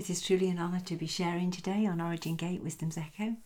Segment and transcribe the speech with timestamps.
[0.00, 3.36] It is truly an honour to be sharing today on Origin Gate Wisdom's Echo.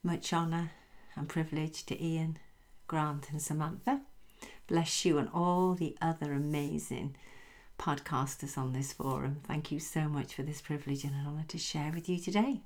[0.00, 0.70] Much honour
[1.16, 2.38] and privilege to Ian,
[2.86, 4.02] Grant, and Samantha.
[4.68, 7.16] Bless you and all the other amazing
[7.76, 9.40] podcasters on this forum.
[9.42, 12.60] Thank you so much for this privilege and an honour to share with you today.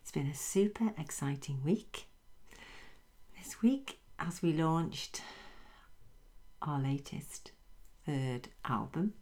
[0.00, 2.06] It's been a super exciting week.
[3.36, 5.20] This week, as we launched
[6.62, 7.52] our latest
[8.06, 9.12] third album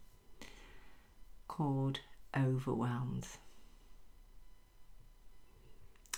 [1.53, 1.99] called
[2.35, 3.27] Overwhelmed.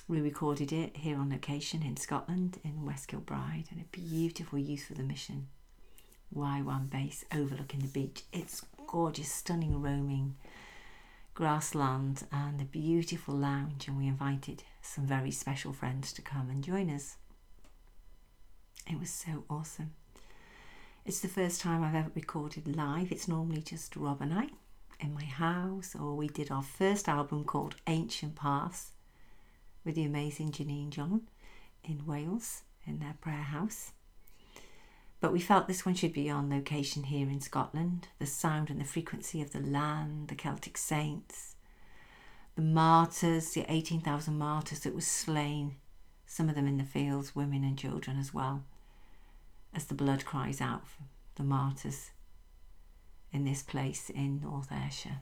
[0.07, 4.85] We recorded it here on location in Scotland in West Kilbride and a beautiful use
[4.85, 5.47] for the mission.
[6.33, 8.23] YWAM base overlooking the beach.
[8.31, 10.37] It's gorgeous, stunning roaming
[11.33, 16.63] grassland and a beautiful lounge and we invited some very special friends to come and
[16.63, 17.17] join us.
[18.89, 19.95] It was so awesome.
[21.03, 23.11] It's the first time I've ever recorded live.
[23.11, 24.47] It's normally just Rob and I
[24.99, 28.91] in my house, or we did our first album called Ancient Paths
[29.83, 31.21] with the amazing Janine John
[31.83, 33.91] in Wales in their prayer house.
[35.19, 38.07] But we felt this one should be on location here in Scotland.
[38.19, 41.55] The sound and the frequency of the land, the Celtic saints,
[42.55, 45.75] the martyrs, the 18,000 martyrs that were slain,
[46.25, 48.63] some of them in the fields, women and children as well,
[49.73, 51.03] as the blood cries out for
[51.35, 52.11] the martyrs
[53.35, 55.19] in this place in North Ayrshire.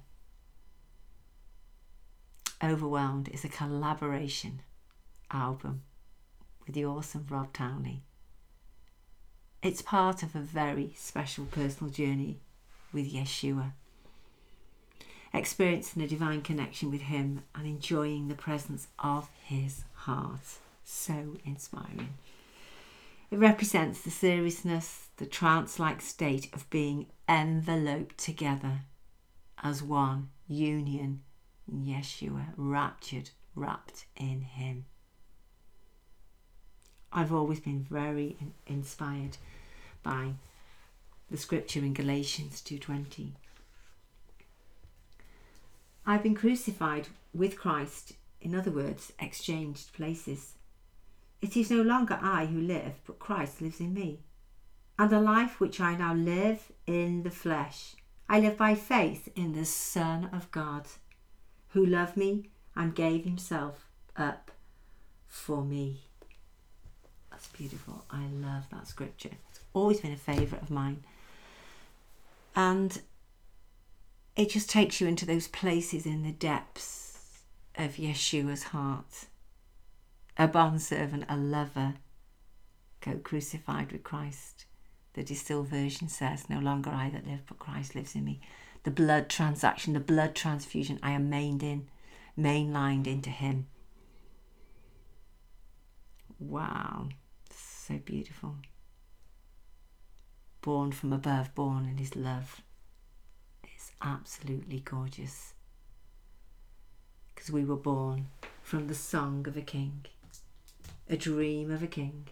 [2.64, 4.62] Overwhelmed is a collaboration
[5.32, 5.82] album
[6.64, 8.04] with the awesome Rob Townley.
[9.64, 12.40] It's part of a very special personal journey
[12.94, 13.72] with Yeshua.
[15.34, 20.60] Experiencing a divine connection with Him and enjoying the presence of His heart.
[20.84, 22.14] So inspiring.
[23.32, 28.82] It represents the seriousness, the trance like state of being enveloped together
[29.62, 31.22] as one union
[31.72, 34.86] Yeshua, raptured, wrapped in Him.
[37.12, 38.38] I've always been very
[38.68, 39.38] inspired
[40.02, 40.34] by
[41.30, 43.34] the scripture in Galatians 2:20.
[46.06, 50.56] I've been crucified with Christ, in other words, exchanged places.
[51.42, 54.20] It is no longer I who live, but Christ lives in me.
[54.98, 57.96] And the life which I now live in the flesh,
[58.30, 60.88] I live by faith in the Son of God,
[61.70, 64.52] who loved me and gave himself up
[65.28, 66.02] for me.
[67.32, 68.06] That's beautiful.
[68.12, 69.32] I love that scripture.
[69.50, 71.04] It's always been a favourite of mine.
[72.56, 73.02] And
[74.36, 77.42] it just takes you into those places in the depths
[77.76, 79.26] of Yeshua's heart
[80.38, 81.96] a bondservant, a lover,
[83.02, 84.66] co crucified with Christ.
[85.14, 88.40] The distilled version says, No longer I that live, but Christ lives in me.
[88.84, 91.88] The blood transaction, the blood transfusion, I am mained in,
[92.38, 93.68] mainlined into Him.
[96.40, 97.10] Wow,
[97.50, 98.56] so beautiful.
[100.62, 102.62] Born from above, born in His love.
[103.64, 105.54] It's absolutely gorgeous.
[107.34, 108.28] Because we were born
[108.62, 110.06] from the song of a king
[111.10, 112.28] a dream of a king.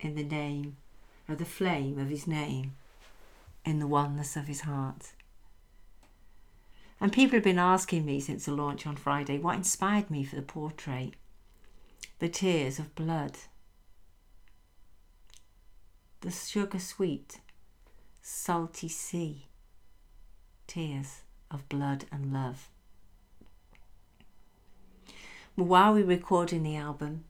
[0.00, 0.76] In the name
[1.30, 2.76] of the flame of his name,
[3.64, 5.12] in the oneness of his heart.
[7.00, 10.36] And people have been asking me since the launch on Friday what inspired me for
[10.36, 11.14] the portrait.
[12.18, 13.38] The tears of blood.
[16.20, 17.40] The sugar sweet,
[18.20, 19.46] salty sea.
[20.66, 22.68] Tears of blood and love
[25.64, 27.24] while we were recording the album,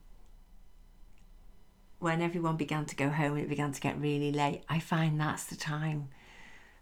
[2.01, 5.45] when everyone began to go home it began to get really late, I find that's
[5.45, 6.09] the time.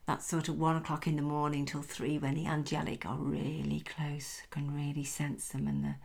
[0.05, 3.81] That's sort of one o'clock in the morning till three when the angelic are really
[3.81, 5.95] close, can really sense them and the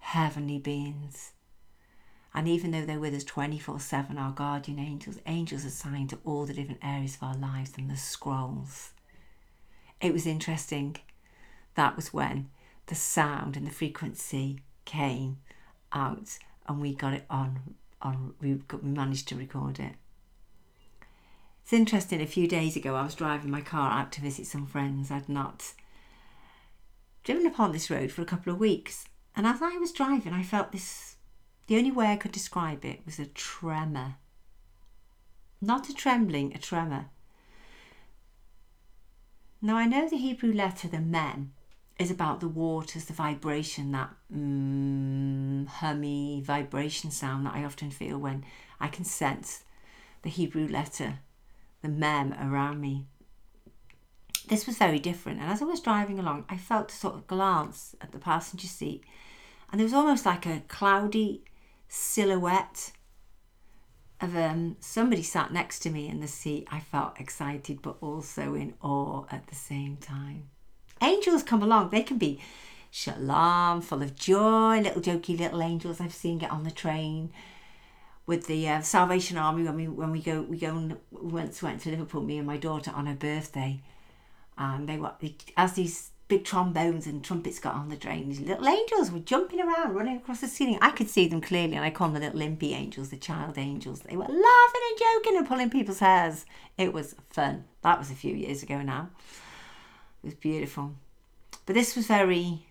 [0.00, 1.32] heavenly beings.
[2.34, 6.44] And even though they're with us 24 7, our guardian angels, angels assigned to all
[6.44, 8.90] the different areas of our lives and the scrolls.
[10.00, 10.96] It was interesting.
[11.76, 12.50] That was when
[12.86, 15.38] the sound and the frequency came
[15.92, 19.94] out and we got it on on we, managed to record it.
[21.62, 24.66] It's interesting a few days ago i was driving my car out to visit some
[24.66, 25.10] friends.
[25.10, 25.74] I'd not
[27.24, 29.06] driven upon this road for a couple of weeks
[29.36, 31.16] and as i was driving i felt this
[31.66, 34.14] the only way i could describe it was a tremor.
[35.60, 37.10] Not a trembling a tremor.
[39.60, 41.52] Now i know the hebrew letter the mem
[41.98, 48.18] is about the waters, the vibration, that mm, hummy vibration sound that I often feel
[48.18, 48.44] when
[48.78, 49.64] I can sense
[50.22, 51.18] the Hebrew letter,
[51.82, 53.06] the mem around me.
[54.46, 55.40] This was very different.
[55.40, 58.68] And as I was driving along, I felt a sort of glance at the passenger
[58.68, 59.04] seat,
[59.70, 61.42] and there was almost like a cloudy
[61.88, 62.92] silhouette
[64.20, 66.66] of um, somebody sat next to me in the seat.
[66.70, 70.50] I felt excited, but also in awe at the same time.
[71.02, 72.40] Angels come along, they can be
[72.90, 76.00] shalom, full of joy, little jokey little angels.
[76.00, 77.30] I've seen get on the train
[78.26, 81.80] with the uh, Salvation Army when we when we go we go and once went
[81.82, 83.80] to Liverpool me and my daughter on her birthday.
[84.56, 85.12] And they were
[85.56, 89.60] as these big trombones and trumpets got on the train these little angels were jumping
[89.60, 90.78] around running across the ceiling.
[90.82, 93.56] I could see them clearly and I call them the little limpy angels the child
[93.56, 94.00] angels.
[94.00, 96.44] They were laughing and joking and pulling people's hairs.
[96.76, 97.64] It was fun.
[97.82, 99.08] That was a few years ago now
[100.22, 100.94] was beautiful
[101.68, 102.66] but this was very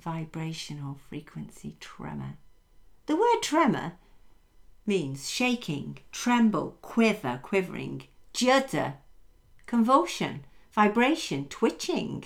[0.00, 2.34] vibrational frequency tremor.
[3.06, 3.92] The word tremor
[4.84, 8.94] means shaking, tremble, quiver, quivering, judder,
[9.66, 12.24] convulsion, vibration, twitching.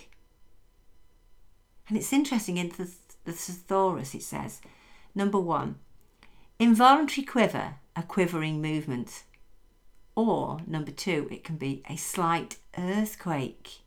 [1.89, 2.91] And it's interesting in the,
[3.25, 4.63] the thesaurus it says,
[5.15, 5.77] number one,
[6.59, 9.25] involuntary quiver, a quivering movement.
[10.17, 13.83] Or number two, it can be a slight earthquake.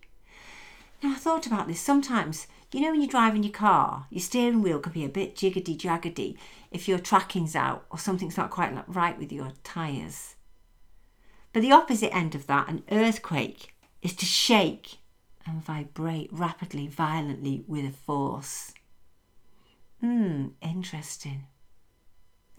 [1.04, 1.82] Now I thought about this.
[1.82, 5.36] Sometimes you know when you're driving your car, your steering wheel can be a bit
[5.36, 6.38] jiggedy jaggedy
[6.70, 10.36] if your tracking's out or something's not quite right with your tyres.
[11.52, 13.74] But the opposite end of that, an earthquake,
[14.04, 14.98] is to shake
[15.48, 18.72] and vibrate rapidly, violently with a force.
[20.00, 21.48] Hmm, interesting.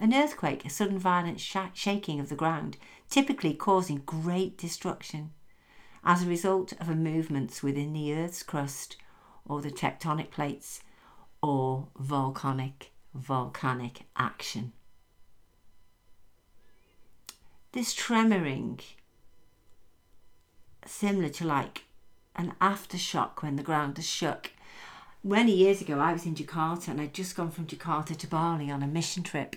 [0.00, 2.78] An earthquake, a sudden violent sh- shaking of the ground,
[3.10, 5.32] typically causing great destruction
[6.02, 8.96] as a result of movements within the Earth's crust
[9.44, 10.80] or the tectonic plates
[11.42, 14.72] or volcanic volcanic action.
[17.72, 18.80] This tremoring
[20.86, 21.84] similar to like
[22.36, 24.52] an aftershock when the ground is shook.
[25.22, 28.70] Many years ago, I was in Jakarta and I'd just gone from Jakarta to Bali
[28.70, 29.56] on a mission trip.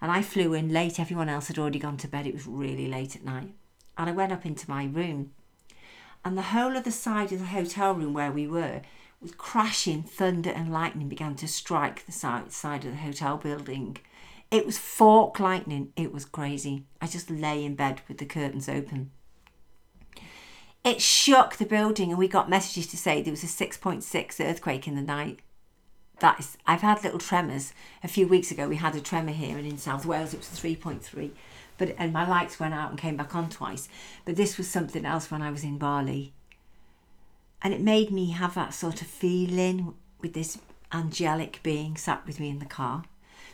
[0.00, 2.86] And I flew in late, everyone else had already gone to bed, it was really
[2.86, 3.52] late at night.
[3.96, 5.32] And I went up into my room,
[6.24, 8.82] and the whole of the side of the hotel room where we were
[9.20, 13.96] with crashing thunder and lightning began to strike the side, side of the hotel building.
[14.50, 15.92] It was fork lightning.
[15.96, 16.84] It was crazy.
[17.00, 19.10] I just lay in bed with the curtains open.
[20.84, 24.86] It shook the building, and we got messages to say there was a 6.6 earthquake
[24.86, 25.40] in the night.
[26.20, 27.72] That is, I've had little tremors.
[28.02, 30.48] A few weeks ago, we had a tremor here, and in South Wales, it was
[30.48, 31.30] 3.3.
[31.76, 33.88] But and my lights went out and came back on twice.
[34.24, 36.32] But this was something else when I was in Bali
[37.62, 40.58] and it made me have that sort of feeling with this
[40.92, 43.04] angelic being sat with me in the car.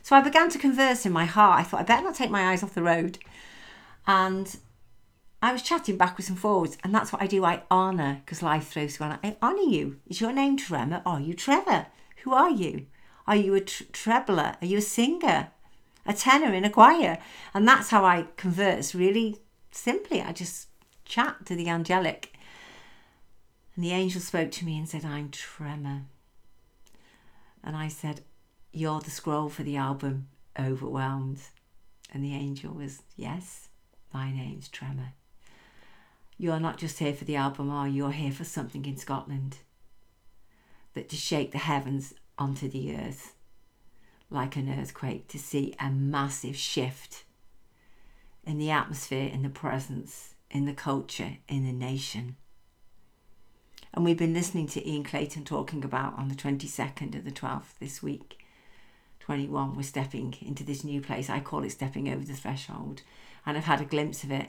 [0.02, 1.60] So I began to converse in my heart.
[1.60, 3.18] I thought, I better not take my eyes off the road.
[4.06, 4.56] And
[5.40, 7.44] I was chatting backwards and forwards, and that's what I do.
[7.44, 9.18] I honour, because life throws you on.
[9.22, 10.00] I honour you.
[10.06, 11.02] Is your name Tremor?
[11.06, 11.86] Oh, Are you Trevor?
[12.24, 12.86] Who are you?
[13.26, 14.60] Are you a tr- trebler?
[14.60, 15.48] Are you a singer?
[16.04, 17.18] A tenor in a choir?
[17.54, 19.38] And that's how I converse, really
[19.70, 20.20] simply.
[20.20, 20.68] I just
[21.04, 22.34] chat to the angelic
[23.74, 26.02] and the angel spoke to me and said, I'm Tremor.
[27.62, 28.20] And I said,
[28.72, 30.28] You're the scroll for the album,
[30.58, 31.40] Overwhelmed.
[32.12, 33.68] And the angel was, Yes,
[34.12, 35.14] my name's Tremor.
[36.38, 37.94] You're not just here for the album, are you?
[37.94, 39.58] You're here for something in Scotland
[40.94, 43.34] that to shake the heavens onto the earth
[44.30, 47.24] like an earthquake, to see a massive shift
[48.44, 52.36] in the atmosphere, in the presence, in the culture, in the nation.
[53.92, 57.78] And we've been listening to Ian Clayton talking about on the 22nd of the 12th
[57.78, 58.40] this week.
[59.20, 61.30] 21, we're stepping into this new place.
[61.30, 63.02] I call it stepping over the threshold.
[63.46, 64.48] And I've had a glimpse of it.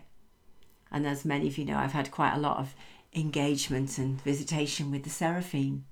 [0.91, 2.75] And as many of you know, I've had quite a lot of
[3.13, 5.85] engagement and visitation with the seraphim.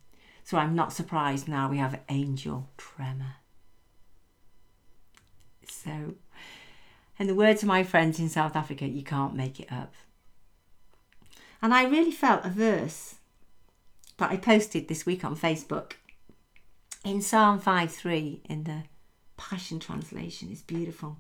[0.44, 3.36] So I'm not surprised now we have angel tremor.
[5.68, 6.16] So,
[7.18, 9.94] in the words of my friends in South Africa, you can't make it up.
[11.62, 13.16] And I really felt a verse
[14.18, 15.94] that I posted this week on Facebook
[17.04, 18.84] in Psalm 5:3 in the
[19.38, 21.18] Passion Translation is beautiful.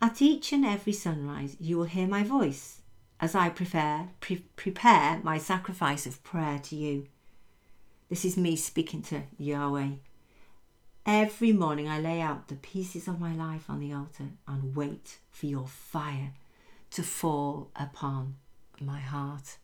[0.00, 2.82] At each and every sunrise, you will hear my voice
[3.20, 7.06] as I prepare, pre- prepare my sacrifice of prayer to you.
[8.08, 9.90] This is me speaking to Yahweh.
[11.04, 15.18] Every morning, I lay out the pieces of my life on the altar and wait
[15.30, 16.32] for your fire
[16.92, 18.36] to fall upon
[18.80, 19.58] my heart.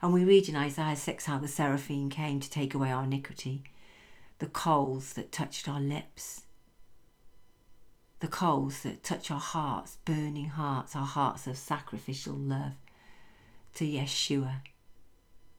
[0.00, 3.64] And we read in Isaiah 6 how the seraphim came to take away our iniquity,
[4.38, 6.42] the coals that touched our lips,
[8.20, 12.74] the coals that touch our hearts, burning hearts, our hearts of sacrificial love,
[13.74, 14.60] to Yeshua,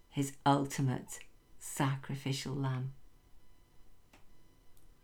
[0.10, 1.20] his ultimate
[1.63, 2.91] sacrificial lamb.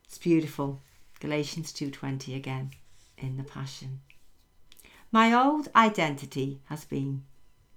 [0.03, 0.81] It's beautiful.
[1.19, 2.71] Galatians 2:20 again
[3.17, 4.01] in the passion.
[5.11, 7.23] My old identity has been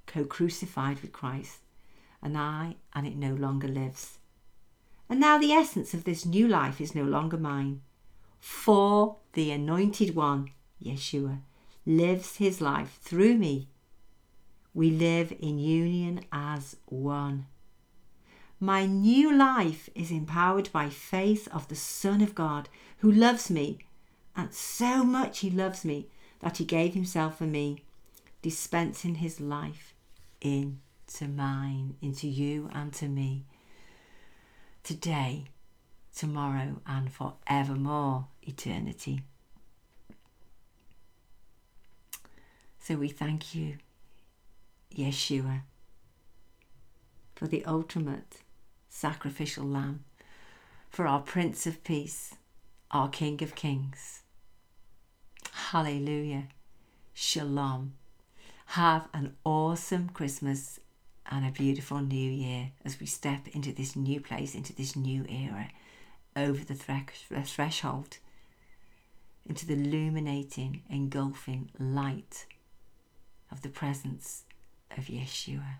[0.06, 1.60] co-crucified with Christ,
[2.20, 4.18] and I and it no longer lives.
[5.08, 7.82] And now the essence of this new life is no longer mine,
[8.40, 10.50] for the anointed one,
[10.82, 11.40] Yeshua,
[11.86, 13.68] lives his life through me.
[14.74, 17.46] We live in union as one.
[18.62, 23.78] My new life is empowered by faith of the Son of God who loves me,
[24.37, 26.07] and so much he loves me
[26.38, 27.83] that he gave himself for me,
[28.40, 29.95] dispensing his life
[30.40, 33.47] into mine, into you and to me.
[34.85, 35.47] Today,
[36.14, 39.23] tomorrow, and forevermore, eternity.
[42.78, 43.78] So we thank you,
[44.95, 45.62] Yeshua,
[47.35, 48.41] for the ultimate
[48.92, 50.04] sacrificial lamb,
[50.90, 52.34] for our Prince of Peace,
[52.90, 54.20] our King of Kings.
[55.50, 56.49] Hallelujah.
[57.14, 57.94] Shalom.
[58.66, 60.78] Have an awesome Christmas
[61.30, 65.25] and a beautiful new year as we step into this new place, into this new
[65.26, 65.70] era,
[66.37, 68.18] over the threshold,
[69.46, 72.44] into the illuminating, engulfing light
[73.50, 74.44] of the presence
[74.96, 75.76] of Yeshua.